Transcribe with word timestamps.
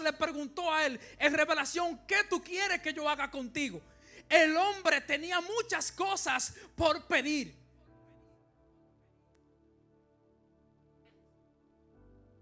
le 0.00 0.12
preguntó 0.12 0.72
a 0.72 0.86
él 0.86 1.00
en 1.18 1.34
revelación, 1.34 2.00
¿qué 2.06 2.24
tú 2.28 2.42
quieres 2.42 2.80
que 2.80 2.92
yo 2.92 3.08
haga 3.08 3.30
contigo? 3.30 3.80
El 4.28 4.56
hombre 4.56 5.00
tenía 5.00 5.40
muchas 5.40 5.90
cosas 5.90 6.54
por 6.76 7.06
pedir. 7.06 7.54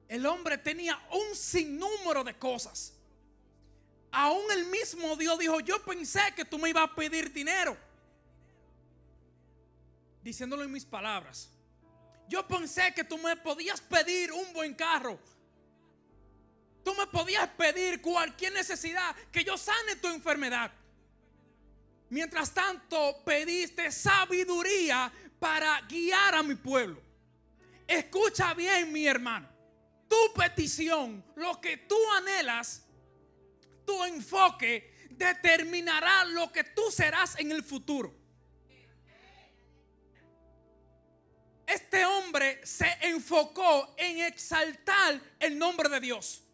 El 0.09 0.25
hombre 0.27 0.59
tenía 0.59 1.01
un 1.13 1.35
sinnúmero 1.35 2.23
de 2.25 2.37
cosas. 2.39 2.93
Aún 4.11 4.51
el 4.53 4.67
mismo 4.67 5.17
Dios 5.17 5.39
dijo, 5.39 5.61
yo 5.61 5.83
pensé 5.85 6.21
que 6.35 6.45
tú 6.45 6.59
me 6.59 6.71
ibas 6.71 6.85
a 6.85 6.95
pedir 6.95 7.33
dinero. 7.33 7.77
Diciéndolo 10.23 10.65
en 10.65 10.73
mis 10.73 10.85
palabras. 10.85 11.51
Yo 12.29 12.47
pensé 12.47 12.93
que 12.95 13.05
tú 13.05 13.19
me 13.19 13.37
podías 13.37 13.81
pedir 13.81 14.33
un 14.33 14.53
buen 14.53 14.75
carro. 14.75 15.19
Tú 16.87 16.95
me 16.95 17.09
podías 17.09 17.49
pedir 17.49 18.01
cualquier 18.01 18.53
necesidad, 18.53 19.17
que 19.33 19.43
yo 19.43 19.59
sane 19.59 19.97
tu 19.97 20.07
enfermedad. 20.07 20.71
Mientras 22.09 22.55
tanto, 22.55 23.25
pediste 23.25 23.91
sabiduría 23.91 25.13
para 25.41 25.81
guiar 25.83 26.37
a 26.37 26.45
mi 26.45 26.55
pueblo. 26.55 27.03
Escucha 27.89 28.55
bien, 28.55 28.93
mi 28.93 29.05
hermano 29.05 29.57
tu 30.09 30.33
petición, 30.35 31.25
lo 31.35 31.61
que 31.61 31.77
tú 31.77 31.97
anhelas, 32.13 32.83
tu 33.85 34.05
enfoque 34.05 35.09
determinará 35.11 36.25
lo 36.25 36.53
que 36.53 36.65
tú 36.65 36.91
serás 36.91 37.39
en 37.39 37.53
el 37.53 37.63
futuro. 37.63 38.15
Este 41.67 42.05
hombre 42.05 42.65
se 42.65 42.87
enfocó 43.03 43.95
en 43.97 44.21
exaltar 44.21 45.21
el 45.41 45.59
nombre 45.59 45.89
de 45.89 46.01
Dios. 46.01 46.46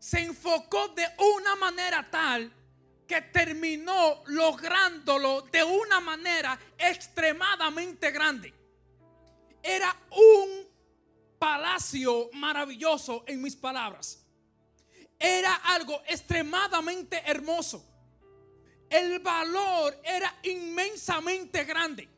Se 0.00 0.18
enfocó 0.18 0.88
de 0.88 1.06
una 1.36 1.54
manera 1.56 2.10
tal 2.10 2.52
que 3.06 3.20
terminó 3.20 4.22
lográndolo 4.26 5.42
de 5.42 5.62
una 5.62 6.00
manera 6.00 6.58
extremadamente 6.78 8.10
grande. 8.10 8.54
Era 9.62 9.94
un 10.10 10.66
palacio 11.38 12.30
maravilloso 12.32 13.24
en 13.26 13.42
mis 13.42 13.54
palabras. 13.54 14.24
Era 15.18 15.54
algo 15.56 16.00
extremadamente 16.06 17.22
hermoso. 17.26 17.84
El 18.88 19.18
valor 19.18 20.00
era 20.02 20.34
inmensamente 20.44 21.64
grande. 21.64 22.08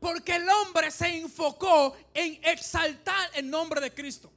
Porque 0.00 0.36
el 0.36 0.48
hombre 0.48 0.90
se 0.90 1.08
enfocó 1.08 1.94
en 2.14 2.40
exaltar 2.42 3.30
el 3.34 3.50
nombre 3.50 3.82
de 3.82 3.92
Cristo. 3.92 4.32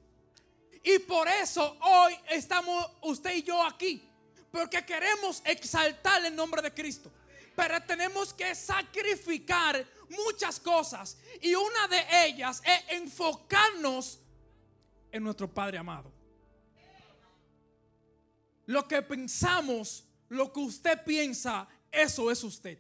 Y 0.84 1.00
por 1.00 1.28
eso 1.28 1.78
hoy 1.82 2.18
estamos 2.30 2.90
usted 3.02 3.36
y 3.36 3.44
yo 3.44 3.64
aquí. 3.64 4.08
Porque 4.52 4.84
queremos 4.86 5.42
exaltar 5.46 6.26
el 6.26 6.36
nombre 6.36 6.62
de 6.62 6.74
Cristo. 6.74 7.12
Pero 7.56 7.82
tenemos 7.84 8.34
que 8.34 8.54
sacrificar 8.56 9.86
muchas 10.10 10.60
cosas. 10.60 11.18
Y 11.42 11.54
una 11.56 11.88
de 11.88 12.26
ellas 12.26 12.62
es 12.66 12.98
enfocarnos 12.98 14.20
en 15.12 15.24
nuestro 15.24 15.48
Padre 15.48 15.78
amado. 15.78 16.12
Lo 18.66 18.88
que 18.88 19.02
pensamos, 19.02 20.06
lo 20.30 20.52
que 20.52 20.60
usted 20.60 21.04
piensa, 21.04 21.68
eso 21.92 22.32
es 22.32 22.44
usted. 22.44 22.80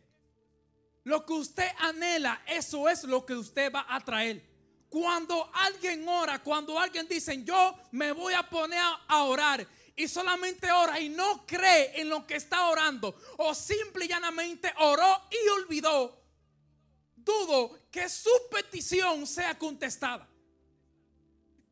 Lo 1.04 1.26
que 1.26 1.34
usted 1.34 1.68
anhela, 1.80 2.42
eso 2.48 2.88
es 2.88 3.04
lo 3.04 3.26
que 3.26 3.34
usted 3.34 3.72
va 3.74 3.86
a 3.90 4.00
traer. 4.00 4.51
Cuando 4.92 5.50
alguien 5.54 6.06
ora, 6.06 6.44
cuando 6.44 6.78
alguien 6.78 7.08
dice, 7.08 7.42
yo 7.46 7.74
me 7.92 8.12
voy 8.12 8.34
a 8.34 8.44
poner 8.44 8.84
a 9.08 9.24
orar 9.24 9.66
y 9.96 10.06
solamente 10.06 10.70
ora 10.70 11.00
y 11.00 11.08
no 11.08 11.46
cree 11.46 12.02
en 12.02 12.10
lo 12.10 12.28
que 12.28 12.36
está 12.36 12.68
orando, 12.68 13.16
o 13.38 13.56
simple 13.56 14.04
y 14.04 14.10
llanamente 14.10 14.70
oró 14.80 15.30
y 15.32 15.48
olvidó, 15.48 16.22
dudo 17.16 17.80
que 17.90 18.10
su 18.10 18.30
petición 18.52 19.26
sea 19.26 19.58
contestada. 19.58 20.28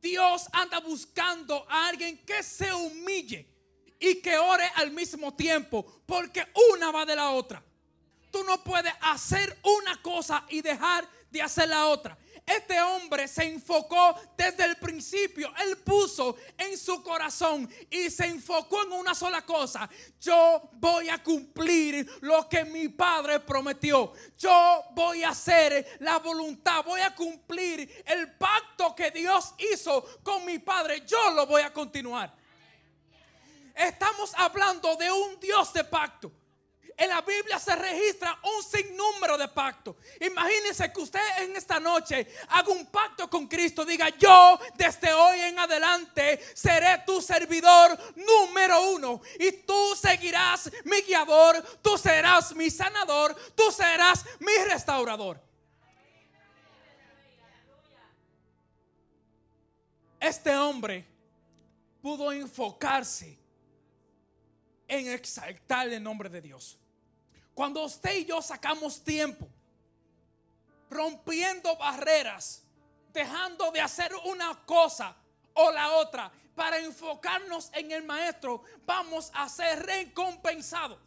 Dios 0.02 0.48
anda 0.54 0.80
buscando 0.80 1.66
a 1.70 1.90
alguien 1.90 2.20
que 2.20 2.42
se 2.42 2.74
humille 2.74 3.54
y 4.00 4.22
que 4.22 4.38
ore 4.38 4.72
al 4.76 4.92
mismo 4.92 5.36
tiempo, 5.36 6.04
porque 6.06 6.48
una 6.72 6.90
va 6.90 7.06
de 7.06 7.18
la 7.18 7.32
otra. 7.32 7.62
Tú 8.32 8.46
no 8.46 8.64
puedes 8.64 8.94
hacer 9.02 9.60
una 9.62 10.02
cosa 10.02 10.46
y 10.48 10.62
dejar 10.62 11.06
de 11.30 11.42
hacer 11.42 11.68
la 11.68 11.88
otra. 11.88 12.18
Este 12.50 12.82
hombre 12.82 13.28
se 13.28 13.44
enfocó 13.44 14.16
desde 14.36 14.66
el 14.66 14.76
principio. 14.78 15.54
Él 15.60 15.78
puso 15.78 16.36
en 16.58 16.76
su 16.80 17.04
corazón 17.04 17.70
y 17.92 18.10
se 18.10 18.26
enfocó 18.26 18.82
en 18.86 18.94
una 18.94 19.14
sola 19.14 19.44
cosa. 19.44 19.88
Yo 20.20 20.68
voy 20.74 21.10
a 21.10 21.22
cumplir 21.22 22.10
lo 22.22 22.50
que 22.50 22.66
mi 22.66 22.90
padre 22.90 23.40
prometió. 23.40 24.14
Yo 24.36 24.84
voy 24.94 25.22
a 25.22 25.30
hacer 25.30 25.98
la 26.00 26.18
voluntad. 26.18 26.84
Voy 26.84 27.02
a 27.02 27.14
cumplir 27.14 28.04
el 28.04 28.34
pacto 28.34 28.96
que 28.96 29.12
Dios 29.12 29.54
hizo 29.72 30.04
con 30.24 30.44
mi 30.44 30.58
padre. 30.58 31.04
Yo 31.06 31.30
lo 31.30 31.46
voy 31.46 31.62
a 31.62 31.72
continuar. 31.72 32.36
Estamos 33.76 34.34
hablando 34.36 34.96
de 34.96 35.12
un 35.12 35.40
Dios 35.40 35.72
de 35.72 35.84
pacto. 35.84 36.32
La 37.10 37.22
Biblia 37.22 37.58
se 37.58 37.76
registra 37.76 38.40
un 38.44 38.64
sinnúmero 38.64 39.38
de 39.38 39.48
pactos. 39.48 39.96
Imagínense 40.22 40.94
que 40.94 41.02
usted 41.02 41.20
en 41.40 41.56
esta 41.56 41.80
noche 41.80 42.28
haga 42.50 42.70
un 42.70 42.86
pacto 42.86 43.30
con 43.30 43.48
Cristo. 43.48 43.84
Diga, 43.84 44.10
yo 44.10 44.60
desde 44.76 45.12
hoy 45.12 45.40
en 45.42 45.58
adelante 45.58 46.40
seré 46.54 47.04
tu 47.06 47.20
servidor 47.22 47.98
número 48.16 48.92
uno. 48.92 49.22
Y 49.40 49.52
tú 49.52 49.96
seguirás 50.00 50.70
mi 50.86 51.02
guiador, 51.02 51.62
tú 51.82 51.98
serás 51.98 52.56
mi 52.56 52.70
sanador, 52.70 53.36
tú 53.56 53.72
serás 53.72 54.24
mi 54.40 54.54
restaurador. 54.70 55.42
Este 60.20 60.56
hombre 60.56 61.08
pudo 62.02 62.32
enfocarse 62.32 63.40
en 64.88 65.08
exaltar 65.08 65.88
el 65.90 66.04
nombre 66.04 66.30
de 66.30 66.42
Dios. 66.42 66.78
Cuando 67.60 67.84
usted 67.84 68.20
y 68.20 68.24
yo 68.24 68.42
sacamos 68.42 69.04
tiempo, 69.04 69.46
rompiendo 70.90 71.76
barreras, 71.76 72.64
dejando 73.12 73.70
de 73.72 73.82
hacer 73.82 74.16
una 74.24 74.64
cosa 74.66 75.14
o 75.56 75.70
la 75.70 75.92
otra 75.98 76.32
para 76.56 76.80
enfocarnos 76.80 77.70
en 77.74 77.92
el 77.92 78.04
maestro, 78.04 78.64
vamos 78.86 79.30
a 79.34 79.50
ser 79.50 79.86
recompensados. 79.86 81.00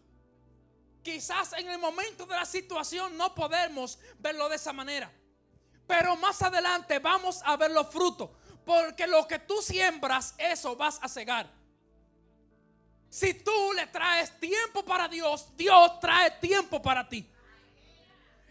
Quizás 1.03 1.55
en 1.55 1.71
el 1.71 1.79
momento 1.79 2.27
de 2.27 2.35
la 2.35 2.45
situación 2.45 3.17
no 3.17 3.35
podemos 3.35 3.99
verlo 4.19 4.51
de 4.51 4.57
esa 4.57 4.75
manera. 4.75 5.11
Pero 5.87 6.17
más 6.17 6.43
adelante 6.43 6.99
vamos 6.99 7.41
a 7.47 7.57
ver 7.57 7.71
los 7.71 7.89
frutos. 7.89 8.29
Porque 8.67 9.07
lo 9.07 9.27
que 9.27 9.39
tú 9.39 9.63
siembras, 9.63 10.35
eso 10.37 10.77
vas 10.77 10.99
a 11.01 11.09
cegar. 11.09 11.62
Si 13.13 13.35
tú 13.35 13.75
le 13.75 13.87
traes 13.89 14.33
tiempo 14.41 14.83
para 14.83 15.07
Dios, 15.07 15.47
Dios 15.55 16.01
trae 16.01 16.31
tiempo 16.31 16.81
para 16.81 17.07
ti. 17.07 17.29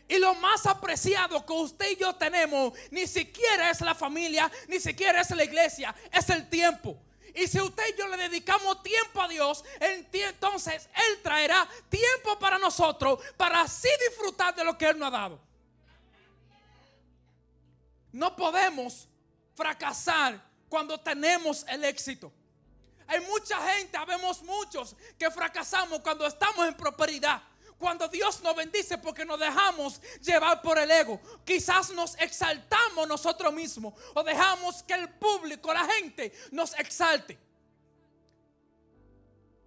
Y 0.08 0.20
lo 0.20 0.36
más 0.36 0.68
apreciado 0.68 1.44
que 1.44 1.52
usted 1.52 1.90
y 1.90 1.96
yo 1.96 2.14
tenemos, 2.14 2.72
ni 2.92 3.08
siquiera 3.08 3.72
es 3.72 3.82
la 3.82 3.96
familia, 3.96 4.52
ni 4.68 4.80
siquiera 4.80 5.22
es 5.22 5.32
la 5.32 5.44
iglesia, 5.44 5.96
es 6.12 6.30
el 6.30 6.48
tiempo. 6.48 6.96
Y 7.34 7.48
si 7.48 7.60
usted 7.60 7.84
y 7.92 7.98
yo 7.98 8.08
le 8.08 8.18
dedicamos 8.18 8.84
tiempo 8.84 9.20
a 9.20 9.28
Dios, 9.28 9.64
entonces 9.80 10.88
Él 10.94 11.22
traerá 11.24 11.68
tiempo 11.90 12.38
para 12.38 12.60
nosotros, 12.60 13.18
para 13.38 13.62
así 13.62 13.90
disfrutar 14.10 14.54
de 14.54 14.64
lo 14.64 14.78
que 14.78 14.90
Él 14.90 15.00
nos 15.00 15.08
ha 15.08 15.18
dado. 15.18 15.40
No 18.12 18.36
podemos 18.36 19.08
fracasar 19.56 20.40
cuando 20.70 21.00
tenemos 21.00 21.66
el 21.68 21.84
éxito. 21.84 22.32
Hay 23.12 23.20
mucha 23.20 23.60
gente, 23.74 23.98
habemos 23.98 24.42
muchos 24.42 24.96
que 25.20 25.30
fracasamos 25.30 26.00
cuando 26.00 26.26
estamos 26.26 26.66
en 26.66 26.74
prosperidad. 26.74 27.44
Cuando 27.78 28.08
Dios 28.08 28.42
nos 28.42 28.56
bendice 28.56 28.98
porque 28.98 29.26
nos 29.26 29.38
dejamos 29.38 30.00
llevar 30.22 30.62
por 30.62 30.80
el 30.80 30.90
ego. 30.90 31.20
Quizás 31.44 31.90
nos 31.90 32.16
exaltamos 32.22 33.06
nosotros 33.10 33.52
mismos 33.52 33.96
o 34.14 34.24
dejamos 34.24 34.82
que 34.84 34.94
el 34.94 35.10
público, 35.10 35.74
la 35.74 35.84
gente, 35.84 36.32
nos 36.52 36.74
exalte. 36.80 37.38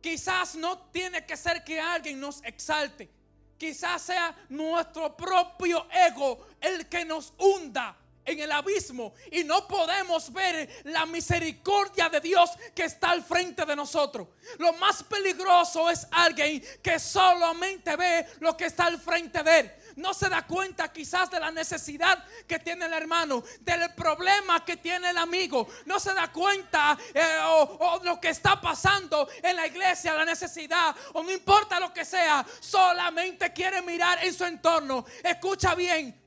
Quizás 0.01 0.55
no 0.55 0.79
tiene 0.91 1.27
que 1.27 1.37
ser 1.37 1.63
que 1.63 1.79
alguien 1.79 2.19
nos 2.19 2.43
exalte. 2.45 3.11
Quizás 3.59 4.01
sea 4.01 4.35
nuestro 4.49 5.15
propio 5.15 5.87
ego 5.93 6.47
el 6.63 6.89
que 6.89 7.05
nos 7.05 7.35
hunda 7.37 7.95
en 8.25 8.41
el 8.41 8.53
abismo 8.53 9.15
y 9.31 9.45
no 9.45 9.67
podemos 9.67 10.33
ver 10.33 10.69
la 10.85 11.07
misericordia 11.07 12.09
de 12.09 12.21
Dios 12.21 12.51
que 12.75 12.85
está 12.85 13.11
al 13.11 13.23
frente 13.23 13.65
de 13.65 13.77
nosotros. 13.77 14.29
Lo 14.59 14.73
más 14.75 15.03
peligroso 15.03 15.91
es 15.91 16.07
alguien 16.11 16.63
que 16.83 16.99
solamente 16.99 17.97
ve 17.97 18.27
lo 18.41 18.57
que 18.57 18.67
está 18.67 18.87
al 18.87 19.01
frente 19.01 19.43
de 19.43 19.61
él. 19.61 19.73
no 19.97 20.13
se 20.13 20.29
da 20.29 20.47
cuenta 20.47 20.93
quizás 20.93 21.31
de 21.31 21.39
la 21.39 21.51
necesidad 21.51 22.25
que 22.47 22.59
tiene 22.59 22.87
el 22.87 22.93
hermano, 22.93 23.45
del 23.61 23.95
problema 23.95 24.65
que 24.65 24.77
tiene 24.77 25.11
el 25.11 25.19
amigo, 25.19 25.69
no 25.87 26.01
se 26.01 26.13
da 26.15 26.33
cuenta 26.33 26.99
eh, 27.13 27.39
o, 27.45 27.63
o 27.63 28.05
lo 28.05 28.21
que 28.21 28.31
está 28.31 28.61
pasando 28.61 29.29
en 29.43 29.57
la 29.57 29.67
iglesia, 29.67 30.15
la 30.15 30.25
necesidad, 30.25 30.95
o 31.13 31.23
no 31.23 31.31
importa 31.31 31.79
lo 31.79 31.93
que 31.93 32.05
sea, 32.05 32.45
solamente 32.61 33.53
quiere 33.53 33.83
mirar 33.83 34.25
en 34.25 34.35
su 34.35 34.45
entorno. 34.45 35.05
Escucha 35.23 35.75
bien, 35.75 36.24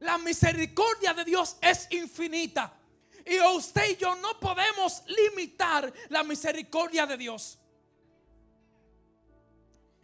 la 0.00 0.18
misericordia 0.18 1.14
de 1.14 1.24
Dios 1.24 1.56
es 1.60 1.86
infinita. 1.90 2.74
Y 3.24 3.40
usted 3.40 3.90
y 3.90 3.96
yo 3.96 4.16
no 4.16 4.38
podemos 4.40 5.02
limitar 5.06 5.92
la 6.08 6.22
misericordia 6.22 7.06
de 7.06 7.16
Dios. 7.16 7.58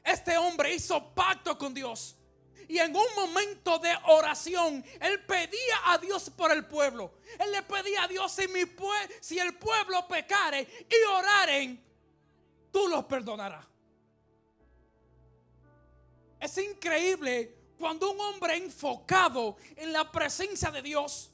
Este 0.03 0.37
hombre 0.37 0.75
hizo 0.75 1.15
pacto 1.15 1.57
con 1.57 1.73
Dios. 1.73 2.17
Y 2.69 2.79
en 2.79 2.95
un 2.95 3.15
momento 3.17 3.79
de 3.79 3.95
oración, 4.09 4.85
él 5.01 5.25
pedía 5.25 5.77
a 5.87 5.99
Dios 5.99 6.31
por 6.31 6.51
el 6.53 6.67
pueblo. 6.67 7.15
Él 7.39 7.53
le 7.53 7.63
pedía 7.63 8.05
a 8.05 8.09
Dios, 8.09 8.33
si, 8.33 8.45
si 9.21 9.39
el 9.39 9.55
pueblo 9.55 10.07
pecare 10.07 10.87
y 10.89 11.05
oraren, 11.11 11.83
tú 12.71 12.89
los 12.89 13.05
perdonarás. 13.05 13.65
Es 16.41 16.59
increíble 16.59 17.64
cuando 17.79 18.11
un 18.11 18.21
hombre 18.21 18.57
enfocado 18.57 19.57
en 19.77 19.93
la 19.93 20.11
presencia 20.11 20.71
de 20.71 20.83
Dios 20.83 21.31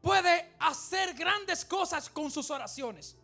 puede 0.00 0.54
hacer 0.60 1.14
grandes 1.14 1.64
cosas 1.64 2.08
con 2.08 2.30
sus 2.30 2.50
oraciones. 2.50 3.16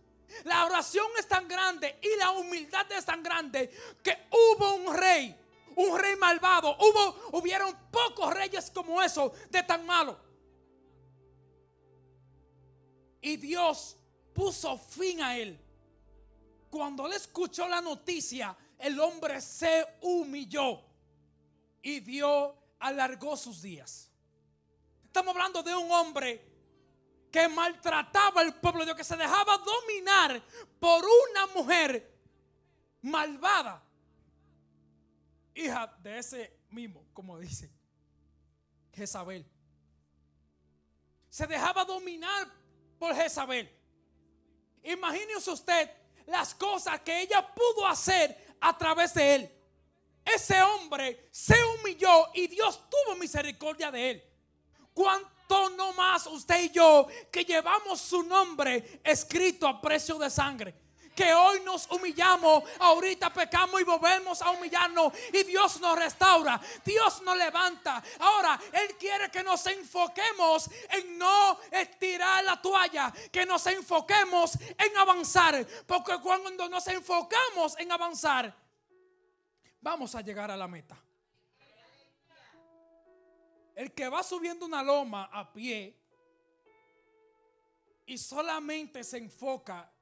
La 0.44 0.64
oración 0.64 1.06
es 1.19 1.28
tan 1.28 1.46
grande 1.46 1.98
y 2.02 2.16
la 2.19 2.32
humildad 2.32 2.90
es 2.92 3.04
tan 3.04 3.22
grande 3.22 3.70
que 4.02 4.26
hubo 4.31 4.75
un 4.75 4.96
rey, 4.96 5.34
un 5.76 5.98
rey 5.98 6.16
malvado. 6.16 6.76
Hubo, 6.76 7.38
hubieron 7.38 7.75
pocos 7.90 8.34
reyes 8.34 8.70
como 8.70 9.00
eso 9.02 9.32
de 9.50 9.62
tan 9.62 9.87
malo. 9.87 10.19
Y 13.20 13.37
Dios 13.37 13.96
puso 14.34 14.76
fin 14.76 15.22
a 15.22 15.38
él. 15.38 15.58
Cuando 16.69 17.06
él 17.06 17.12
escuchó 17.12 17.69
la 17.69 17.80
noticia, 17.80 18.56
el 18.78 18.98
hombre 18.98 19.40
se 19.40 19.87
humilló 20.02 20.82
y 21.84 22.00
Dios 22.00 22.54
alargó 22.81 23.36
sus 23.36 23.62
días. 23.62 24.10
Estamos 25.04 25.32
hablando 25.32 25.62
de 25.62 25.76
un 25.76 25.88
hombre 25.92 26.42
que 27.31 27.46
maltrataba 27.46 28.40
al 28.40 28.58
pueblo 28.58 28.81
de 28.81 28.86
Dios, 28.86 28.96
que 28.96 29.04
se 29.04 29.16
dejaba 29.16 29.58
dominar 29.58 30.42
por 30.81 31.04
una 31.04 31.46
mujer 31.54 32.10
malvada, 33.02 33.84
hija 35.54 35.94
de 36.00 36.19
ese 36.19 36.58
mismo, 36.70 37.04
como 37.12 37.38
dice 37.38 37.70
Jezabel. 38.94 39.46
Se 41.28 41.46
dejaba 41.46 41.84
dominar 41.84 42.50
por 42.98 43.14
Jezabel. 43.14 43.70
Imagínese 44.82 45.50
usted 45.50 45.90
las 46.26 46.54
cosas 46.54 47.00
que 47.00 47.22
ella 47.22 47.46
pudo 47.54 47.87
hacer 47.87 48.56
a 48.60 48.76
través 48.76 49.12
de 49.12 49.34
él. 49.34 49.53
Ese 50.25 50.61
hombre 50.62 51.29
se 51.31 51.56
humilló 51.65 52.29
y 52.35 52.47
Dios 52.47 52.81
tuvo 52.88 53.17
misericordia 53.17 53.91
de 53.91 54.11
él. 54.11 54.25
¿Cuánto 54.93 55.71
no 55.71 55.93
más 55.93 56.26
usted 56.26 56.62
y 56.62 56.71
yo 56.71 57.06
que 57.31 57.44
llevamos 57.44 58.00
su 58.00 58.23
nombre 58.23 59.00
escrito 59.05 59.69
a 59.69 59.81
precio 59.81 60.19
de 60.19 60.31
sangre? 60.31 60.75
que 61.15 61.32
hoy 61.32 61.61
nos 61.61 61.88
humillamos, 61.91 62.65
ahorita 62.81 63.32
pecamos 63.32 63.81
y 63.81 63.85
volvemos 63.85 64.43
a 64.43 64.50
humillarnos 64.50 65.12
y 65.32 65.44
Dios 65.44 65.81
nos 65.81 65.99
restaura, 65.99 66.61
Dios 66.85 67.23
nos 67.23 67.37
levanta. 67.37 68.03
Ahora, 68.19 68.61
Él 68.73 68.97
quiere 68.99 69.31
que 69.31 69.43
nos 69.43 69.67
enfoquemos 69.67 70.69
en 70.91 71.19
no 71.19 71.59
estirar 71.71 72.44
la 72.44 72.61
toalla, 72.61 73.12
que 73.31 73.47
nos 73.47 73.67
enfoquemos 73.67 74.59
en 74.76 74.97
avanzar, 74.97 75.67
porque 75.87 76.19
cuando 76.21 76.69
nos 76.69 76.87
enfocamos 76.88 77.79
en 77.79 77.93
avanzar, 77.93 78.63
vamos 79.84 80.14
a 80.14 80.22
llegar 80.22 80.50
a 80.50 80.56
la 80.56 80.66
meta. 80.66 80.98
El 83.75 83.92
que 83.92 84.08
va 84.08 84.22
subiendo 84.22 84.64
una 84.64 84.82
loma 84.82 85.28
a 85.31 85.52
pie 85.52 85.94
y 88.06 88.16
solamente 88.16 89.04
se 89.04 89.19
enfoca 89.19 89.92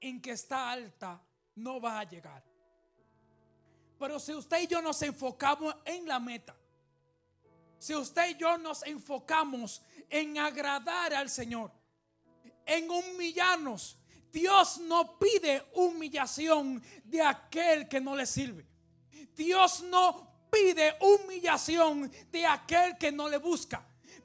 en 0.00 0.22
que 0.22 0.30
está 0.30 0.70
alta, 0.70 1.20
no 1.56 1.80
va 1.80 1.98
a 1.98 2.04
llegar. 2.04 2.44
Pero 3.98 4.20
si 4.20 4.32
usted 4.32 4.62
y 4.62 4.66
yo 4.68 4.80
nos 4.80 5.02
enfocamos 5.02 5.74
en 5.84 6.06
la 6.06 6.20
meta, 6.20 6.54
si 7.78 7.94
usted 7.96 8.30
y 8.30 8.36
yo 8.36 8.58
nos 8.58 8.84
enfocamos 8.84 9.82
en 10.08 10.38
agradar 10.38 11.14
al 11.14 11.28
Señor, 11.28 11.72
en 12.64 12.88
humillarnos, 12.88 13.98
Dios 14.30 14.78
no 14.78 15.18
pide 15.18 15.64
humillación 15.74 16.80
de 17.02 17.22
aquel 17.22 17.88
que 17.88 18.00
no 18.00 18.14
le 18.14 18.24
sirve. 18.24 18.69
Dios 19.40 19.80
no 19.84 20.46
pide 20.50 20.94
humillación 21.00 22.12
de 22.30 22.44
aquel 22.44 22.98
que 22.98 23.10
no 23.10 23.26
le 23.26 23.38
busca. 23.38 23.82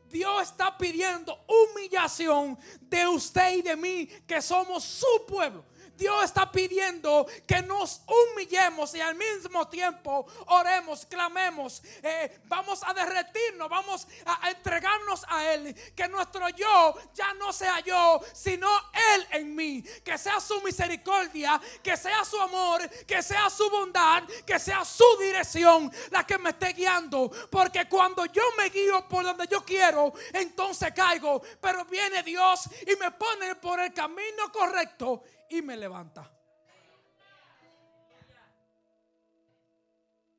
Dios 0.09 0.50
está 0.50 0.77
pidiendo 0.77 1.39
humillación 1.47 2.59
de 2.81 3.07
usted 3.07 3.56
y 3.56 3.62
de 3.62 3.77
mí, 3.77 4.07
que 4.27 4.41
somos 4.41 4.83
su 4.83 5.25
pueblo. 5.25 5.63
Dios 5.95 6.25
está 6.25 6.51
pidiendo 6.51 7.25
que 7.47 7.62
nos 7.62 8.01
humillemos 8.35 8.93
y 8.95 9.01
al 9.01 9.15
mismo 9.15 9.67
tiempo 9.67 10.25
oremos, 10.47 11.05
clamemos, 11.05 11.81
eh, 12.03 12.41
vamos 12.45 12.81
a 12.83 12.93
derretirnos, 12.93 13.69
vamos 13.69 14.07
a 14.25 14.49
entregarnos 14.49 15.25
a 15.27 15.53
Él. 15.53 15.73
Que 15.95 16.07
nuestro 16.07 16.49
yo 16.49 16.95
ya 17.13 17.33
no 17.33 17.53
sea 17.53 17.79
yo, 17.79 18.19
sino 18.33 18.69
Él 19.13 19.27
en 19.31 19.55
mí. 19.55 19.81
Que 20.03 20.17
sea 20.17 20.39
su 20.39 20.61
misericordia, 20.61 21.59
que 21.81 21.95
sea 21.95 22.25
su 22.25 22.39
amor, 22.39 22.87
que 23.05 23.23
sea 23.23 23.49
su 23.49 23.69
bondad, 23.69 24.23
que 24.45 24.59
sea 24.59 24.83
su 24.83 25.05
dirección 25.19 25.91
la 26.11 26.25
que 26.25 26.38
me 26.38 26.49
esté 26.49 26.73
guiando. 26.73 27.31
Porque 27.49 27.88
cuando 27.88 28.25
yo 28.25 28.43
me 28.57 28.69
guío 28.69 29.07
por 29.07 29.23
donde 29.23 29.47
yo 29.47 29.63
quiero, 29.63 30.13
entonces 30.33 30.93
caigo. 30.93 31.41
Pero 31.61 31.85
viene 31.85 32.21
Dios 32.23 32.69
y 32.85 32.95
me 32.97 33.11
pone 33.11 33.55
por 33.55 33.79
el 33.79 33.93
camino 33.93 34.51
correcto 34.51 35.23
y 35.49 35.61
me 35.61 35.77
levanta. 35.77 36.34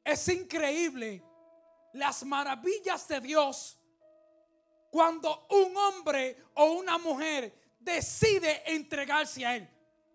Es 0.06 0.28
increíble 0.28 1.20
las 1.94 2.24
maravillas 2.24 3.08
de 3.08 3.20
Dios 3.20 3.76
cuando 4.88 5.48
un 5.50 5.76
hombre 5.76 6.44
o 6.54 6.66
una 6.74 6.96
mujer 6.96 7.74
decide 7.80 8.62
entregarse 8.66 9.44
a 9.44 9.56
Él, 9.56 9.68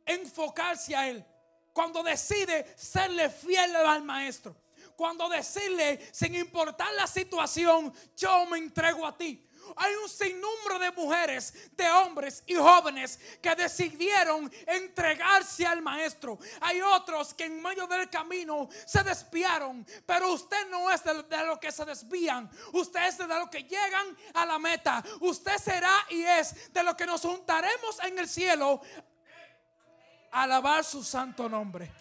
enfocarse 0.05 0.95
a 0.95 1.09
Él, 1.09 1.25
cuando 1.73 2.01
decide 2.03 2.73
serle 2.77 3.29
fiel 3.29 3.75
al 3.75 4.01
maestro, 4.03 4.55
cuando 4.95 5.27
decirle, 5.27 5.99
sin 6.13 6.35
importar 6.35 6.93
la 6.93 7.05
situación, 7.05 7.93
yo 8.15 8.45
me 8.45 8.59
entrego 8.59 9.05
a 9.05 9.17
ti. 9.17 9.45
Hay 9.75 9.93
un 9.95 10.09
sinnúmero 10.09 10.79
de 10.79 10.91
mujeres, 10.91 11.53
de 11.75 11.89
hombres 11.89 12.43
y 12.45 12.55
jóvenes 12.55 13.19
que 13.41 13.55
decidieron 13.55 14.51
entregarse 14.67 15.65
al 15.65 15.81
maestro. 15.81 16.37
Hay 16.61 16.81
otros 16.81 17.33
que 17.33 17.45
en 17.45 17.61
medio 17.61 17.87
del 17.87 18.09
camino 18.09 18.69
se 18.85 19.03
desviaron, 19.03 19.85
pero 20.05 20.33
usted 20.33 20.69
no 20.69 20.91
es 20.91 21.03
de, 21.03 21.23
de 21.23 21.45
lo 21.45 21.59
que 21.59 21.71
se 21.71 21.85
desvían. 21.85 22.49
Usted 22.73 23.07
es 23.07 23.17
de 23.17 23.27
lo 23.27 23.49
que 23.49 23.63
llegan 23.63 24.17
a 24.33 24.45
la 24.45 24.59
meta. 24.59 25.03
Usted 25.19 25.57
será 25.57 26.05
y 26.09 26.23
es 26.23 26.73
de 26.73 26.83
lo 26.83 26.95
que 26.95 27.05
nos 27.05 27.21
juntaremos 27.21 27.99
en 28.03 28.19
el 28.19 28.27
cielo. 28.27 28.81
Alabar 30.31 30.83
su 30.83 31.03
santo 31.03 31.49
nombre. 31.49 31.91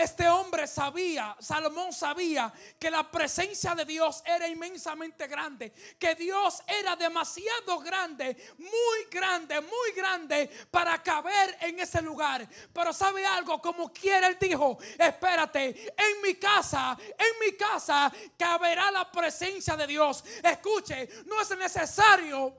Este 0.00 0.26
hombre 0.26 0.66
sabía, 0.66 1.36
Salomón 1.40 1.92
sabía 1.92 2.50
que 2.78 2.90
la 2.90 3.10
presencia 3.10 3.74
de 3.74 3.84
Dios 3.84 4.22
era 4.24 4.48
inmensamente 4.48 5.26
grande, 5.26 5.74
que 5.98 6.14
Dios 6.14 6.62
era 6.66 6.96
demasiado 6.96 7.78
grande, 7.80 8.34
muy 8.56 9.04
grande, 9.10 9.60
muy 9.60 9.92
grande 9.94 10.48
para 10.70 11.02
caber 11.02 11.54
en 11.60 11.80
ese 11.80 12.00
lugar. 12.00 12.48
Pero 12.72 12.94
sabe 12.94 13.26
algo, 13.26 13.60
como 13.60 13.92
quiere 13.92 14.28
él 14.28 14.38
dijo, 14.40 14.78
espérate, 14.98 15.92
en 15.94 16.22
mi 16.22 16.36
casa, 16.36 16.96
en 16.98 17.38
mi 17.46 17.54
casa 17.54 18.10
caberá 18.38 18.90
la 18.90 19.12
presencia 19.12 19.76
de 19.76 19.86
Dios. 19.86 20.24
Escuche, 20.42 21.10
no 21.26 21.42
es 21.42 21.50
necesario 21.58 22.54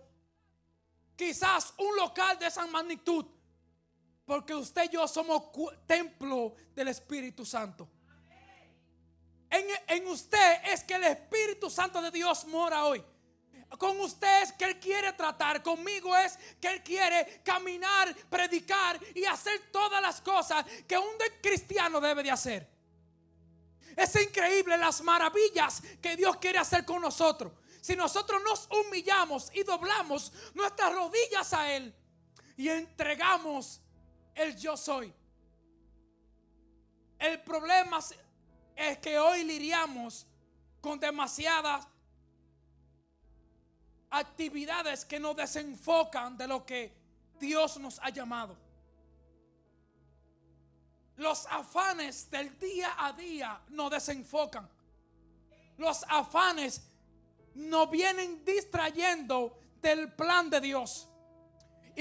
quizás 1.16 1.74
un 1.80 1.96
local 1.96 2.38
de 2.38 2.46
esa 2.46 2.68
magnitud 2.68 3.26
porque 4.32 4.56
usted 4.56 4.86
y 4.86 4.94
yo 4.94 5.06
somos 5.10 5.44
templo 5.86 6.56
del 6.74 6.88
Espíritu 6.88 7.46
Santo. 7.46 7.86
En, 9.50 9.66
en, 9.90 10.08
usted 10.08 10.62
es 10.72 10.86
que 10.86 10.94
el 10.94 11.04
Espíritu 11.04 11.70
Santo 11.70 12.02
de 12.02 12.12
Dios 12.12 12.46
mora 12.46 12.86
hoy. 12.86 13.04
con 13.78 14.00
usted 14.00 14.44
es 14.44 14.54
que 14.54 14.64
Él 14.64 14.80
quiere 14.80 15.12
tratar, 15.12 15.62
conmigo 15.62 16.16
es 16.16 16.40
que 16.62 16.70
Él 16.70 16.82
quiere 16.82 17.42
caminar, 17.44 18.16
predicar 18.30 18.98
y 19.14 19.26
hacer 19.26 19.70
todas 19.70 20.02
las 20.02 20.22
cosas 20.22 20.66
que 20.88 20.98
un 20.98 21.18
cristiano 21.42 22.00
debe 22.00 22.24
de 22.24 22.32
hacer. 22.32 22.66
Es 23.98 24.16
increíble 24.16 24.78
las 24.78 25.02
maravillas 25.02 25.84
que 26.02 26.16
Dios 26.16 26.38
quiere 26.38 26.58
hacer 26.60 26.86
con 26.86 27.02
nosotros. 27.02 27.52
Si 27.82 27.98
nosotros 27.98 28.42
nos 28.46 28.70
humillamos 28.72 29.52
y 29.54 29.64
doblamos 29.64 30.32
nuestras 30.54 30.94
rodillas 30.94 31.52
a 31.52 31.70
Él 31.76 31.94
y 32.56 32.70
entregamos 32.70 33.82
el 34.36 34.56
yo 34.58 34.76
soy. 34.78 35.14
El 37.20 37.42
problema 37.42 38.00
es 38.76 38.98
que 38.98 39.20
hoy 39.20 39.44
lidiamos 39.44 40.26
con 40.82 41.00
demasiadas 41.00 41.88
actividades 44.10 45.06
que 45.06 45.20
nos 45.20 45.36
desenfocan 45.36 46.38
de 46.38 46.48
lo 46.48 46.66
que 46.66 46.94
Dios 47.40 47.78
nos 47.78 48.00
ha 48.00 48.10
llamado. 48.10 48.58
Los 51.18 51.46
afanes 51.46 52.30
del 52.30 52.58
día 52.58 52.96
a 52.98 53.14
día 53.14 53.62
nos 53.70 53.92
desenfocan. 53.92 54.68
Los 55.78 56.04
afanes 56.10 56.82
nos 57.54 57.90
vienen 57.90 58.44
distrayendo 58.44 59.58
del 59.82 60.12
plan 60.14 60.50
de 60.50 60.62
Dios. 60.62 61.08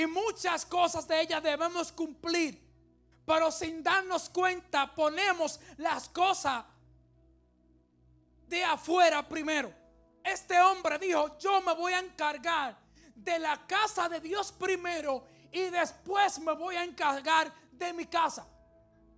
Y 0.00 0.07
muchas 0.07 0.64
cosas 0.64 1.07
de 1.07 1.21
ellas 1.21 1.42
debemos 1.42 1.92
cumplir. 1.92 2.59
Pero 3.26 3.52
sin 3.52 3.83
darnos 3.83 4.30
cuenta 4.30 4.95
ponemos 4.95 5.61
las 5.76 6.09
cosas 6.09 6.64
de 8.49 8.64
afuera 8.64 9.28
primero. 9.28 9.71
Este 10.25 10.59
hombre 10.59 10.99
dijo, 10.99 11.37
yo 11.38 11.61
me 11.61 11.75
voy 11.75 11.92
a 11.92 11.99
encargar 11.99 12.78
de 13.14 13.38
la 13.38 13.66
casa 13.66 14.09
de 14.09 14.21
Dios 14.23 14.50
primero 14.52 15.23
y 15.52 15.64
después 15.64 16.38
me 16.38 16.52
voy 16.54 16.76
a 16.76 16.85
encargar 16.85 17.52
de 17.71 17.92
mi 17.92 18.07
casa. 18.07 18.49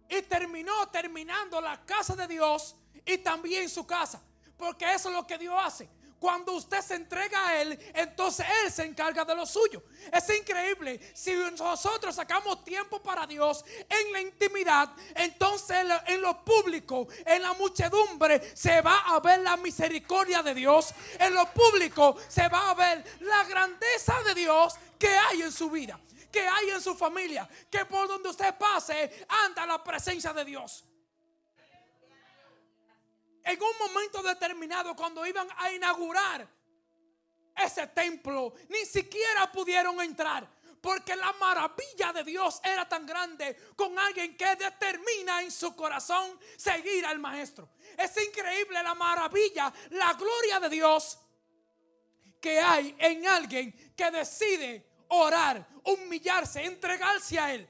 Y 0.08 0.20
terminó 0.22 0.88
terminando 0.88 1.60
la 1.60 1.80
casa 1.86 2.16
de 2.16 2.26
Dios 2.26 2.74
y 3.06 3.18
también 3.18 3.68
su 3.68 3.86
casa. 3.86 4.20
Porque 4.56 4.92
eso 4.92 5.10
es 5.10 5.14
lo 5.14 5.24
que 5.28 5.38
Dios 5.38 5.54
hace. 5.62 5.88
Cuando 6.22 6.52
usted 6.52 6.80
se 6.82 6.94
entrega 6.94 7.48
a 7.48 7.60
Él, 7.60 7.76
entonces 7.94 8.46
Él 8.62 8.70
se 8.70 8.84
encarga 8.84 9.24
de 9.24 9.34
lo 9.34 9.44
suyo. 9.44 9.82
Es 10.12 10.30
increíble. 10.30 11.00
Si 11.12 11.34
nosotros 11.34 12.14
sacamos 12.14 12.62
tiempo 12.62 13.02
para 13.02 13.26
Dios 13.26 13.64
en 13.88 14.12
la 14.12 14.20
intimidad, 14.20 14.88
entonces 15.16 15.84
en 16.06 16.22
lo 16.22 16.44
público, 16.44 17.08
en 17.26 17.42
la 17.42 17.54
muchedumbre, 17.54 18.52
se 18.54 18.80
va 18.82 19.00
a 19.00 19.18
ver 19.18 19.40
la 19.40 19.56
misericordia 19.56 20.44
de 20.44 20.54
Dios. 20.54 20.94
En 21.18 21.34
lo 21.34 21.44
público 21.52 22.16
se 22.28 22.46
va 22.46 22.70
a 22.70 22.74
ver 22.74 23.04
la 23.18 23.42
grandeza 23.42 24.22
de 24.22 24.36
Dios 24.36 24.74
que 24.96 25.08
hay 25.08 25.42
en 25.42 25.50
su 25.50 25.70
vida, 25.70 25.98
que 26.30 26.46
hay 26.46 26.70
en 26.70 26.80
su 26.80 26.94
familia, 26.94 27.48
que 27.68 27.84
por 27.84 28.06
donde 28.06 28.28
usted 28.28 28.54
pase 28.56 29.26
anda 29.44 29.66
la 29.66 29.82
presencia 29.82 30.32
de 30.32 30.44
Dios 30.44 30.84
en 33.44 33.62
un 33.62 33.78
momento 33.78 34.22
determinado, 34.22 34.94
cuando 34.94 35.26
iban 35.26 35.48
a 35.56 35.72
inaugurar 35.72 36.48
ese 37.56 37.86
templo, 37.88 38.54
ni 38.68 38.84
siquiera 38.84 39.50
pudieron 39.50 40.00
entrar. 40.00 40.48
Porque 40.80 41.14
la 41.14 41.32
maravilla 41.34 42.12
de 42.12 42.24
Dios 42.24 42.60
era 42.64 42.88
tan 42.88 43.06
grande 43.06 43.56
con 43.76 43.96
alguien 43.96 44.36
que 44.36 44.56
determina 44.56 45.40
en 45.40 45.52
su 45.52 45.76
corazón 45.76 46.40
seguir 46.56 47.06
al 47.06 47.20
maestro. 47.20 47.68
Es 47.96 48.16
increíble 48.16 48.82
la 48.82 48.94
maravilla, 48.94 49.72
la 49.90 50.12
gloria 50.14 50.58
de 50.58 50.68
Dios 50.68 51.18
que 52.40 52.58
hay 52.58 52.96
en 52.98 53.24
alguien 53.28 53.94
que 53.94 54.10
decide 54.10 54.84
orar, 55.08 55.64
humillarse, 55.84 56.64
entregarse 56.64 57.38
a 57.38 57.54
Él. 57.54 57.68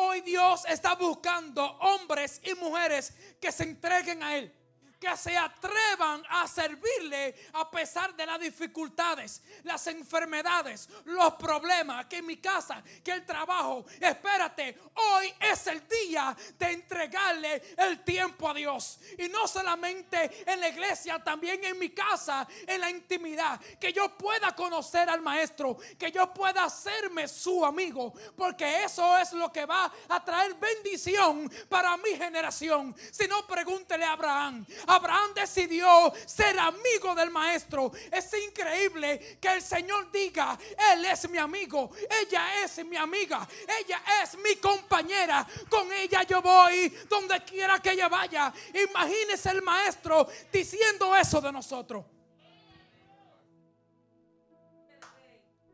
Hoy 0.00 0.20
Dios 0.20 0.64
está 0.68 0.94
buscando 0.94 1.64
hombres 1.64 2.40
y 2.44 2.54
mujeres 2.54 3.12
que 3.40 3.50
se 3.50 3.64
entreguen 3.64 4.22
a 4.22 4.36
Él 4.36 4.54
que 4.98 5.16
se 5.16 5.36
atrevan 5.36 6.22
a 6.28 6.46
servirle 6.48 7.34
a 7.54 7.70
pesar 7.70 8.14
de 8.14 8.26
las 8.26 8.40
dificultades, 8.40 9.42
las 9.64 9.86
enfermedades, 9.86 10.88
los 11.04 11.34
problemas, 11.34 12.06
que 12.06 12.18
en 12.18 12.26
mi 12.26 12.38
casa, 12.38 12.82
que 13.04 13.12
el 13.12 13.24
trabajo. 13.24 13.84
Espérate, 14.00 14.78
hoy 14.94 15.32
es 15.40 15.66
el 15.68 15.86
día 15.86 16.36
de 16.58 16.72
entregarle 16.72 17.62
el 17.76 18.02
tiempo 18.04 18.48
a 18.48 18.54
Dios. 18.54 18.98
Y 19.18 19.28
no 19.28 19.46
solamente 19.46 20.44
en 20.50 20.60
la 20.60 20.68
iglesia, 20.68 21.22
también 21.22 21.62
en 21.64 21.78
mi 21.78 21.90
casa, 21.90 22.46
en 22.66 22.80
la 22.80 22.90
intimidad. 22.90 23.60
Que 23.80 23.92
yo 23.92 24.16
pueda 24.16 24.54
conocer 24.54 25.08
al 25.08 25.20
maestro, 25.20 25.78
que 25.98 26.10
yo 26.10 26.32
pueda 26.32 26.64
hacerme 26.64 27.28
su 27.28 27.64
amigo, 27.64 28.12
porque 28.36 28.84
eso 28.84 29.16
es 29.18 29.32
lo 29.32 29.52
que 29.52 29.66
va 29.66 29.92
a 30.08 30.24
traer 30.24 30.54
bendición 30.54 31.50
para 31.68 31.96
mi 31.96 32.10
generación. 32.10 32.94
Si 33.12 33.26
no, 33.28 33.46
pregúntele 33.46 34.04
a 34.04 34.12
Abraham. 34.12 34.66
Abraham 34.88 35.34
decidió 35.34 36.12
ser 36.26 36.58
amigo 36.58 37.14
del 37.14 37.30
maestro. 37.30 37.92
Es 38.10 38.32
increíble 38.48 39.38
que 39.40 39.48
el 39.48 39.62
Señor 39.62 40.10
diga, 40.10 40.58
Él 40.92 41.04
es 41.04 41.28
mi 41.28 41.38
amigo, 41.38 41.90
ella 42.22 42.64
es 42.64 42.84
mi 42.84 42.96
amiga, 42.96 43.46
ella 43.80 44.02
es 44.22 44.36
mi 44.38 44.56
compañera. 44.56 45.46
Con 45.68 45.92
ella 45.92 46.22
yo 46.22 46.40
voy 46.40 46.88
donde 47.08 47.44
quiera 47.44 47.78
que 47.80 47.92
ella 47.92 48.08
vaya. 48.08 48.52
Imagínese 48.88 49.50
el 49.50 49.62
maestro 49.62 50.26
diciendo 50.50 51.14
eso 51.14 51.40
de 51.40 51.52
nosotros. 51.52 52.04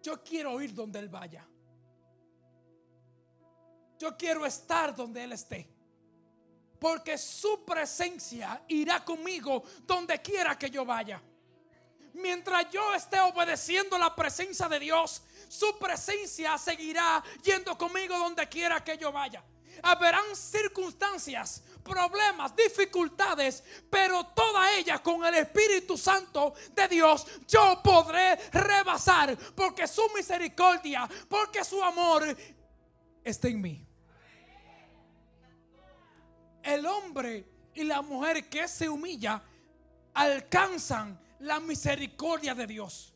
Yo 0.02 0.22
quiero 0.22 0.60
ir 0.60 0.74
donde 0.74 0.98
Él 0.98 1.08
vaya. 1.08 1.46
Yo 3.98 4.16
quiero 4.16 4.44
estar 4.44 4.94
donde 4.94 5.24
Él 5.24 5.32
esté 5.32 5.74
porque 6.78 7.16
su 7.18 7.64
presencia 7.64 8.62
irá 8.68 9.04
conmigo 9.04 9.62
donde 9.82 10.20
quiera 10.20 10.58
que 10.58 10.70
yo 10.70 10.84
vaya. 10.84 11.20
Mientras 12.14 12.70
yo 12.70 12.94
esté 12.94 13.20
obedeciendo 13.20 13.98
la 13.98 14.14
presencia 14.14 14.68
de 14.68 14.78
Dios, 14.78 15.22
su 15.48 15.76
presencia 15.78 16.56
seguirá 16.58 17.22
yendo 17.42 17.76
conmigo 17.76 18.16
donde 18.16 18.48
quiera 18.48 18.82
que 18.84 18.96
yo 18.96 19.10
vaya. 19.10 19.42
Habrán 19.82 20.36
circunstancias, 20.36 21.62
problemas, 21.82 22.54
dificultades, 22.54 23.64
pero 23.90 24.26
toda 24.26 24.72
ella 24.76 25.02
con 25.02 25.24
el 25.24 25.34
Espíritu 25.34 25.98
Santo 25.98 26.54
de 26.72 26.86
Dios 26.86 27.26
yo 27.48 27.80
podré 27.82 28.36
rebasar 28.52 29.36
porque 29.54 29.88
su 29.88 30.08
misericordia, 30.14 31.08
porque 31.28 31.64
su 31.64 31.82
amor 31.82 32.36
está 33.24 33.48
en 33.48 33.60
mí 33.60 33.83
el 36.74 36.86
hombre 36.86 37.44
y 37.74 37.84
la 37.84 38.02
mujer 38.02 38.48
que 38.48 38.68
se 38.68 38.88
humilla 38.88 39.42
alcanzan 40.14 41.18
la 41.40 41.60
misericordia 41.60 42.54
de 42.54 42.66
Dios. 42.66 43.12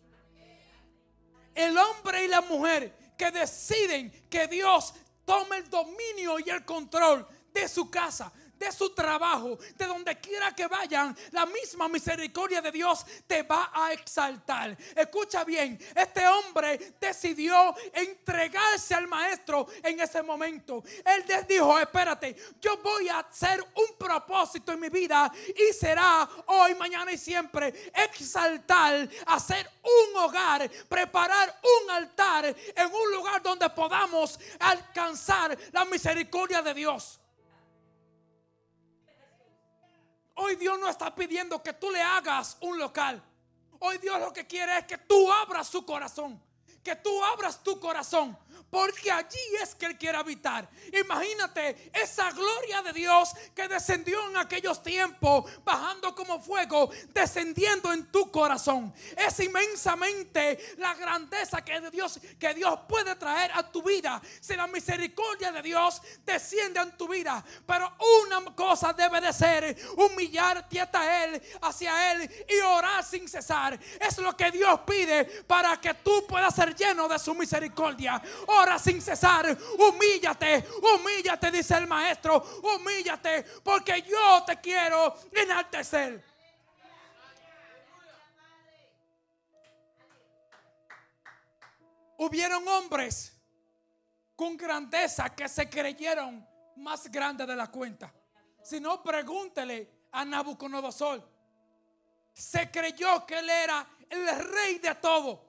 El 1.54 1.76
hombre 1.76 2.24
y 2.24 2.28
la 2.28 2.40
mujer 2.40 3.14
que 3.16 3.30
deciden 3.30 4.10
que 4.30 4.46
Dios 4.46 4.94
tome 5.24 5.58
el 5.58 5.68
dominio 5.68 6.38
y 6.38 6.48
el 6.50 6.64
control 6.64 7.26
de 7.52 7.68
su 7.68 7.90
casa, 7.90 8.32
de 8.58 8.72
su 8.72 8.90
trabajo, 8.90 9.58
de 9.76 9.86
donde 9.86 10.18
quiera 10.18 10.52
que 10.52 10.66
vayan, 10.66 11.16
la 11.32 11.46
misma 11.46 11.88
misericordia 11.88 12.60
de 12.60 12.72
Dios 12.72 13.04
te 13.26 13.42
va 13.42 13.70
a 13.72 13.92
exaltar. 13.92 14.76
Escucha 14.94 15.44
bien, 15.44 15.78
este 15.94 16.26
hombre 16.26 16.96
decidió 17.00 17.74
entregarse 17.92 18.94
al 18.94 19.06
maestro 19.06 19.66
en 19.82 20.00
ese 20.00 20.22
momento. 20.22 20.82
Él 21.04 21.24
dijo, 21.48 21.78
espérate, 21.78 22.36
yo 22.60 22.76
voy 22.78 23.08
a 23.08 23.20
hacer 23.20 23.64
un 23.74 23.96
propósito 23.96 24.72
en 24.72 24.80
mi 24.80 24.88
vida 24.88 25.30
y 25.56 25.72
será 25.72 26.28
hoy, 26.46 26.74
mañana 26.74 27.12
y 27.12 27.18
siempre 27.18 27.92
exaltar, 27.94 29.08
hacer 29.26 29.70
un 29.82 30.16
hogar, 30.22 30.68
preparar 30.88 31.60
un 31.62 31.90
altar 31.90 32.46
en 32.46 32.86
un 32.92 33.12
lugar 33.12 33.42
donde 33.42 33.68
podamos 33.70 34.38
alcanzar 34.58 35.56
la 35.72 35.84
misericordia 35.84 36.62
de 36.62 36.74
Dios. 36.74 37.20
Hoy 40.40 40.54
Dios 40.54 40.78
no 40.78 40.88
está 40.88 41.12
pidiendo 41.12 41.60
que 41.60 41.72
tú 41.72 41.90
le 41.90 42.00
hagas 42.00 42.56
un 42.60 42.78
local. 42.78 43.20
Hoy 43.80 43.98
Dios 43.98 44.20
lo 44.20 44.32
que 44.32 44.46
quiere 44.46 44.78
es 44.78 44.84
que 44.84 44.96
tú 44.96 45.32
abras 45.32 45.66
su 45.66 45.84
corazón. 45.84 46.40
Que 46.82 46.96
tú 46.96 47.24
abras 47.24 47.62
tu 47.62 47.78
corazón 47.78 48.36
porque 48.70 49.10
allí 49.10 49.38
es 49.62 49.74
que 49.74 49.86
Él 49.86 49.96
quiere 49.96 50.18
habitar. 50.18 50.68
Imagínate 50.92 51.90
esa 51.94 52.30
gloria 52.32 52.82
de 52.82 52.92
Dios 52.92 53.30
que 53.54 53.66
descendió 53.66 54.28
en 54.28 54.36
aquellos 54.36 54.82
tiempos, 54.82 55.50
bajando 55.64 56.14
como 56.14 56.40
fuego, 56.40 56.90
descendiendo 57.08 57.92
en 57.92 58.10
tu 58.10 58.30
corazón. 58.30 58.92
Es 59.16 59.40
inmensamente 59.40 60.74
la 60.78 60.94
grandeza 60.94 61.64
que, 61.64 61.80
de 61.80 61.90
Dios, 61.90 62.20
que 62.38 62.54
Dios 62.54 62.80
puede 62.88 63.16
traer 63.16 63.52
a 63.54 63.70
tu 63.70 63.82
vida. 63.82 64.20
Si 64.40 64.54
la 64.54 64.66
misericordia 64.66 65.50
de 65.50 65.62
Dios 65.62 66.02
desciende 66.24 66.80
en 66.80 66.96
tu 66.96 67.08
vida. 67.08 67.42
Pero 67.66 67.96
una 68.26 68.54
cosa 68.54 68.92
debe 68.92 69.20
de 69.20 69.32
ser 69.32 69.76
humillarte 69.96 70.80
hasta 70.80 71.24
Él, 71.24 71.42
hacia 71.62 72.12
Él 72.12 72.46
y 72.48 72.60
orar 72.60 73.02
sin 73.02 73.26
cesar. 73.28 73.78
Es 74.00 74.18
lo 74.18 74.36
que 74.36 74.50
Dios 74.50 74.80
pide 74.86 75.24
para 75.24 75.80
que 75.80 75.94
tú 75.94 76.26
puedas 76.26 76.54
ser 76.54 76.74
lleno 76.78 77.08
de 77.08 77.18
su 77.18 77.34
misericordia 77.34 78.22
ora 78.46 78.78
sin 78.78 79.02
cesar, 79.02 79.56
humíllate, 79.78 80.66
humíllate, 80.94 81.50
dice 81.50 81.76
el 81.76 81.86
maestro, 81.86 82.42
humíllate, 82.62 83.42
porque 83.62 84.02
yo 84.02 84.44
te 84.46 84.60
quiero 84.60 85.14
enaltecer. 85.32 86.24
Hubieron 92.18 92.66
hombres 92.66 93.32
con 94.34 94.56
grandeza 94.56 95.34
que 95.34 95.48
se 95.48 95.68
creyeron 95.68 96.46
más 96.76 97.10
grandes 97.10 97.46
de 97.46 97.56
la 97.56 97.68
cuenta. 97.68 98.12
Si 98.62 98.80
no, 98.80 99.02
pregúntele 99.02 100.06
a 100.12 100.24
Nabucodonosor. 100.24 101.28
Se 102.32 102.70
creyó 102.70 103.24
que 103.26 103.38
él 103.38 103.50
era 103.50 103.86
el 104.10 104.28
rey 104.50 104.78
de 104.78 104.94
todo. 104.96 105.47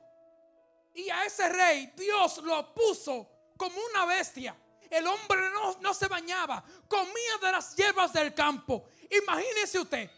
Y 0.93 1.09
a 1.09 1.25
ese 1.25 1.47
rey 1.49 1.93
Dios 1.95 2.37
lo 2.39 2.73
puso 2.73 3.29
como 3.57 3.75
una 3.91 4.05
bestia. 4.05 4.55
El 4.89 5.05
hombre 5.05 5.41
no, 5.81 5.93
se 5.93 6.07
bañaba, 6.07 6.63
comía 6.87 7.37
de 7.41 7.51
las 7.51 7.75
hierbas 7.75 8.11
del 8.11 8.33
campo. 8.33 8.85
Imagínese 9.09 9.79
usted, 9.79 10.09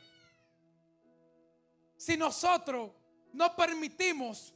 si 1.97 2.15
nosotros 2.15 2.91
no 3.33 3.55
permitimos 3.55 4.53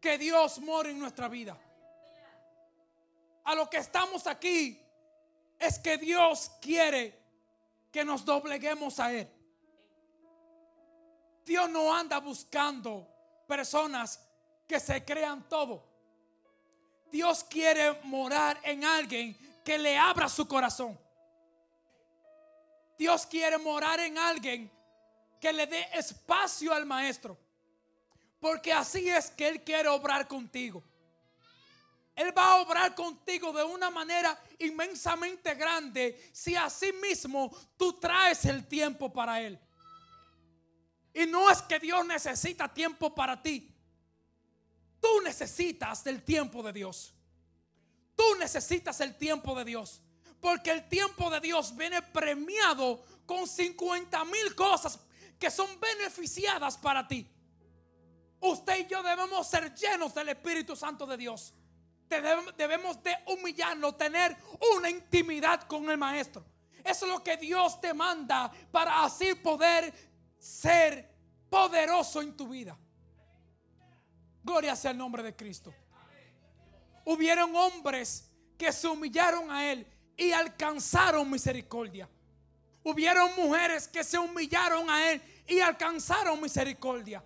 que 0.00 0.18
Dios 0.18 0.58
more 0.58 0.90
en 0.90 0.98
nuestra 0.98 1.28
vida. 1.28 1.58
A 3.44 3.54
lo 3.54 3.70
que 3.70 3.78
estamos 3.78 4.26
aquí 4.26 4.80
es 5.58 5.78
que 5.78 5.96
Dios 5.96 6.50
quiere 6.60 7.18
que 7.90 8.04
nos 8.04 8.24
dobleguemos 8.24 9.00
a 9.00 9.12
Él. 9.12 9.28
Dios 11.44 11.70
no 11.70 11.94
anda 11.94 12.18
buscando 12.18 13.08
personas 13.46 14.25
que 14.66 14.80
se 14.80 15.04
crean 15.04 15.48
todo. 15.48 15.82
Dios 17.10 17.44
quiere 17.44 18.00
morar 18.04 18.58
en 18.62 18.84
alguien 18.84 19.36
que 19.64 19.78
le 19.78 19.96
abra 19.96 20.28
su 20.28 20.46
corazón. 20.46 20.98
Dios 22.98 23.26
quiere 23.26 23.58
morar 23.58 24.00
en 24.00 24.18
alguien 24.18 24.70
que 25.40 25.52
le 25.52 25.66
dé 25.66 25.88
espacio 25.92 26.72
al 26.72 26.86
maestro. 26.86 27.38
Porque 28.40 28.72
así 28.72 29.08
es 29.08 29.30
que 29.30 29.48
Él 29.48 29.62
quiere 29.62 29.88
obrar 29.88 30.26
contigo. 30.26 30.82
Él 32.14 32.36
va 32.36 32.52
a 32.52 32.62
obrar 32.62 32.94
contigo 32.94 33.52
de 33.52 33.62
una 33.62 33.90
manera 33.90 34.38
inmensamente 34.58 35.54
grande 35.54 36.30
si 36.32 36.56
así 36.56 36.90
mismo 36.94 37.54
tú 37.76 37.92
traes 37.94 38.46
el 38.46 38.66
tiempo 38.66 39.12
para 39.12 39.40
Él. 39.42 39.58
Y 41.12 41.26
no 41.26 41.50
es 41.50 41.60
que 41.62 41.78
Dios 41.78 42.06
necesita 42.06 42.72
tiempo 42.72 43.14
para 43.14 43.42
ti. 43.42 43.75
Tú 45.06 45.20
necesitas 45.20 46.02
del 46.02 46.24
tiempo 46.24 46.64
de 46.64 46.72
Dios. 46.72 47.14
Tú 48.16 48.24
necesitas 48.40 49.00
el 49.00 49.16
tiempo 49.16 49.54
de 49.54 49.64
Dios. 49.64 50.02
Porque 50.40 50.72
el 50.72 50.88
tiempo 50.88 51.30
de 51.30 51.38
Dios 51.38 51.76
viene 51.76 52.02
premiado 52.02 53.04
con 53.24 53.46
50 53.46 54.24
mil 54.24 54.52
cosas 54.56 54.98
que 55.38 55.48
son 55.48 55.68
beneficiadas 55.78 56.76
para 56.76 57.06
ti. 57.06 57.30
Usted 58.40 58.80
y 58.80 58.86
yo 58.88 59.00
debemos 59.00 59.46
ser 59.46 59.72
llenos 59.76 60.12
del 60.12 60.30
Espíritu 60.30 60.74
Santo 60.74 61.06
de 61.06 61.16
Dios. 61.16 61.54
Debemos 62.08 63.00
de 63.00 63.16
humillarnos, 63.26 63.96
tener 63.96 64.36
una 64.76 64.90
intimidad 64.90 65.68
con 65.68 65.88
el 65.88 65.98
Maestro. 65.98 66.44
Eso 66.82 67.06
es 67.06 67.12
lo 67.12 67.22
que 67.22 67.36
Dios 67.36 67.80
te 67.80 67.94
manda 67.94 68.50
para 68.72 69.04
así 69.04 69.36
poder 69.36 69.94
ser 70.36 71.14
poderoso 71.48 72.22
en 72.22 72.36
tu 72.36 72.48
vida. 72.48 72.76
Gloria 74.46 74.76
sea 74.76 74.92
el 74.92 74.96
nombre 74.96 75.24
de 75.24 75.34
Cristo. 75.34 75.74
Hubieron 77.04 77.54
hombres 77.56 78.30
que 78.56 78.72
se 78.72 78.86
humillaron 78.86 79.50
a 79.50 79.72
Él 79.72 79.84
y 80.16 80.30
alcanzaron 80.30 81.28
misericordia. 81.28 82.08
Hubieron 82.84 83.34
mujeres 83.34 83.88
que 83.88 84.04
se 84.04 84.16
humillaron 84.16 84.88
a 84.88 85.10
Él 85.10 85.20
y 85.48 85.58
alcanzaron 85.58 86.40
misericordia. 86.40 87.24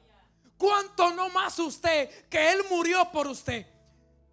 ¿Cuánto 0.56 1.12
no 1.12 1.28
más 1.28 1.58
usted 1.58 2.26
que 2.30 2.52
Él 2.52 2.62
murió 2.70 3.10
por 3.12 3.26
usted? 3.26 3.66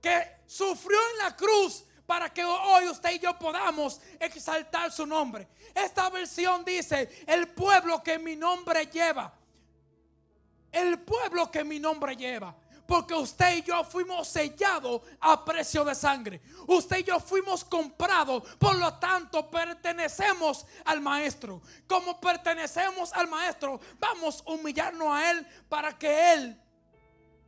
Que 0.01 0.38
sufrió 0.45 0.97
en 1.12 1.17
la 1.26 1.36
cruz 1.36 1.84
para 2.06 2.34
que 2.34 2.45
hoy 2.45 2.88
usted 2.88 3.12
y 3.15 3.19
yo 3.19 3.38
podamos 3.38 4.00
exaltar 4.17 4.93
su 4.93 5.06
nombre. 5.06 5.45
Esta 5.76 6.10
versión 6.10 6.63
dice, 6.63 7.26
el 7.28 7.50
pueblo 7.50 8.02
que 8.02 8.17
mi 8.17 8.38
nombre 8.38 8.86
lleva. 8.86 9.34
El 10.71 11.00
pueblo 11.00 11.52
que 11.52 11.65
mi 11.65 11.82
nombre 11.82 12.15
lleva. 12.15 12.56
Porque 12.88 13.13
usted 13.13 13.58
y 13.58 13.62
yo 13.63 13.84
fuimos 13.84 14.30
sellados 14.30 15.02
a 15.19 15.43
precio 15.43 15.84
de 15.84 15.93
sangre. 15.93 16.41
Usted 16.67 17.00
y 17.00 17.04
yo 17.04 17.19
fuimos 17.19 17.65
comprados. 17.65 18.43
Por 18.58 18.78
lo 18.78 18.93
tanto, 18.93 19.50
pertenecemos 19.50 20.65
al 20.86 21.02
Maestro. 21.02 21.62
Como 21.86 22.19
pertenecemos 22.21 23.12
al 23.12 23.28
Maestro, 23.28 23.80
vamos 24.00 24.41
a 24.47 24.52
humillarnos 24.52 25.10
a 25.10 25.32
Él 25.32 25.45
para 25.67 25.97
que 25.97 26.34
Él 26.34 26.62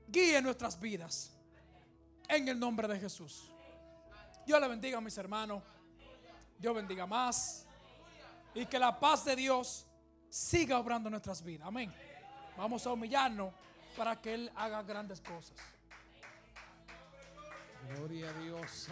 guíe 0.07 0.41
nuestras 0.41 0.77
vidas. 0.77 1.31
En 2.27 2.47
el 2.47 2.59
nombre 2.59 2.87
de 2.87 2.99
Jesús. 2.99 3.49
Dios 4.45 4.59
le 4.59 4.67
bendiga 4.67 4.97
a 4.97 5.01
mis 5.01 5.17
hermanos. 5.17 5.63
Dios 6.57 6.75
bendiga 6.75 7.07
más. 7.07 7.65
Y 8.53 8.65
que 8.65 8.77
la 8.77 8.99
paz 8.99 9.23
de 9.23 9.37
Dios 9.37 9.85
siga 10.29 10.77
obrando 10.79 11.09
nuestras 11.09 11.41
vidas. 11.41 11.67
Amén. 11.67 11.93
Vamos 12.57 12.85
a 12.85 12.91
humillarnos 12.91 13.53
para 13.99 14.15
que 14.15 14.33
Él 14.33 14.49
haga 14.55 14.81
grandes 14.81 15.19
cosas. 15.19 15.57
Gloria 17.97 18.29
a 18.29 18.33
Dios. 18.39 18.89